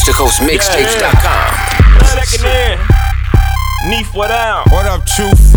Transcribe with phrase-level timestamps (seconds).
[0.00, 1.50] Coast to Coast Mixtapes.com.
[2.16, 2.78] Checking in.
[3.90, 4.64] Neef, what down?
[4.70, 5.54] What up, Truth?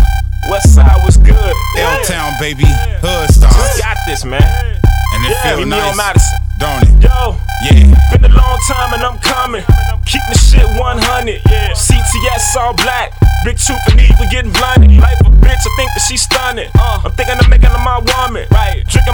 [0.50, 1.54] West side was good.
[1.78, 2.64] L Town, baby.
[2.66, 3.80] Hood stars.
[3.80, 4.42] Got this, man.
[4.42, 5.96] And it Yeah, feel meet me on nice.
[5.96, 6.38] Madison.
[6.58, 7.02] Don't it?
[7.08, 8.16] Yo, Yeah.
[8.18, 9.64] been a long time and I'm coming.
[10.04, 11.40] Keep the shit 100.
[11.48, 11.72] Yeah.
[11.72, 13.12] CTS all black.
[13.44, 14.90] Big Truth and Eve, we getting blinded.
[15.00, 16.68] Life a bitch, I think that she's stunning.
[16.78, 17.00] Uh.
[17.04, 18.46] I'm thinking of making her my woman.
[18.50, 18.84] Right.
[18.88, 19.13] Drinking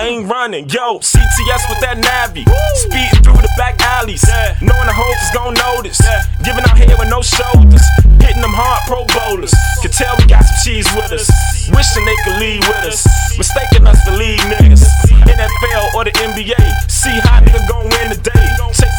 [0.00, 0.64] I ain't running.
[0.72, 2.48] Yo, CTS with that Navi.
[2.80, 4.24] Speeding through the back alleys.
[4.24, 4.56] Yeah.
[4.64, 6.00] Knowing the hoes is gon' notice.
[6.00, 6.24] Yeah.
[6.40, 7.84] Giving out head with no shoulders.
[8.16, 9.52] Hitting them hard pro bowlers.
[9.84, 11.28] Can tell we got some cheese with us.
[11.76, 13.04] Wishing they could lead with us.
[13.36, 14.88] Mistaking us to lead niggas.
[15.28, 16.56] NFL or the NBA.
[16.88, 18.48] See how nigga gon' win today.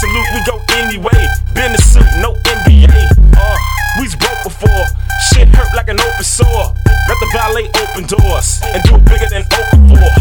[0.01, 1.21] The loot, we go anyway.
[1.53, 2.89] Been the suit, no NBA.
[3.37, 3.57] Uh,
[3.97, 4.85] we's broke before.
[5.29, 6.73] Shit hurt like an open sore.
[7.09, 10.01] Let the valet open doors and do it bigger than open for.
[10.01, 10.20] Uh,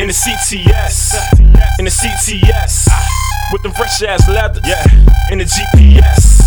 [0.00, 1.14] in the CTS,
[1.78, 2.88] in the CTS,
[3.52, 4.62] with them fresh ass leathers.
[5.30, 6.40] In the GPS,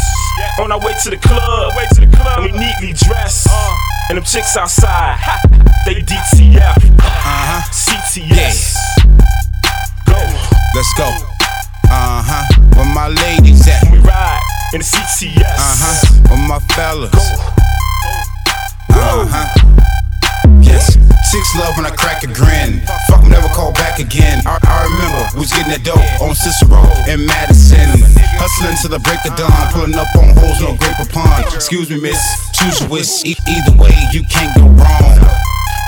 [0.60, 1.74] on our way to the club,
[2.38, 3.48] and we neatly dressed.
[4.10, 5.18] And them chicks outside,
[5.86, 7.62] they DTF, Uh-huh.
[7.72, 8.76] CTS.
[10.06, 10.18] Go,
[10.76, 11.10] Let's go.
[11.92, 12.46] Uh-huh.
[12.76, 13.84] Where my ladies at?
[13.92, 14.42] we ride
[14.74, 15.44] in the CTS.
[15.44, 16.36] Uh-huh.
[16.36, 17.14] Where my fellas?
[18.92, 19.26] Uh-huh.
[19.30, 19.59] Yes.
[21.30, 22.82] Six love when I crack a grin.
[23.06, 24.42] Fuck never call back again.
[24.50, 27.86] I, I remember we was getting that dope on Cicero in Madison.
[28.42, 31.46] Hustling to the break of dawn, pulling up on holes, no grape upon.
[31.54, 32.18] Excuse me, miss.
[32.58, 33.22] Choose your wish.
[33.30, 35.22] E- either way, you can't go wrong.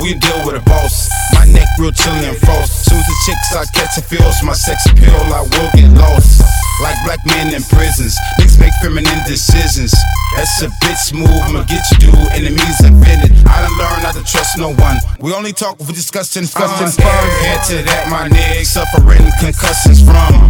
[0.06, 1.10] We deal with a boss.
[1.34, 2.86] My neck real chilly and frost.
[2.86, 6.46] Soon as the chicks I catch a feels my sex appeal, I will get lost.
[6.86, 9.90] Like black men in prisons, niggas make feminine decisions.
[10.36, 13.32] That's a bitch move, I'ma get you do enemies offended.
[13.46, 14.98] I done learned not to trust no one.
[15.20, 16.70] We only talk if we discussing fun.
[16.72, 20.50] Head to that, my nigga, suffering concussions from.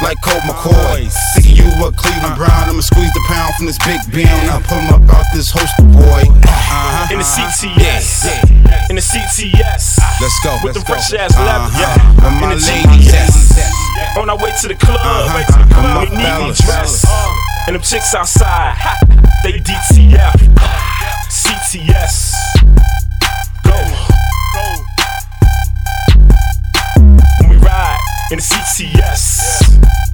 [0.00, 2.70] Like Colt McCoy, thinking you a Cleveland Brown.
[2.70, 4.30] I'ma squeeze the pound from this big beam.
[4.30, 6.22] I pull him up out this holster, boy.
[6.22, 7.10] Uh-huh.
[7.10, 8.30] in the CTS,
[8.90, 9.98] in the CTS.
[10.22, 10.54] Let's go.
[10.62, 11.82] With let's the fresh ass leather, Uh-huh.
[11.82, 12.22] yeah.
[12.22, 13.26] Where my In the ladies at?
[13.26, 14.16] GPS.
[14.22, 15.34] On our way to the club, Uh-huh.
[15.34, 15.42] we
[15.74, 16.62] Where my neatly fellas?
[16.62, 17.06] dressed.
[17.66, 18.78] And them chicks outside,
[19.42, 20.34] they DTF,
[21.28, 22.32] CTS.
[23.62, 23.76] Go.
[27.40, 27.98] When we ride
[28.30, 30.07] in the CTS.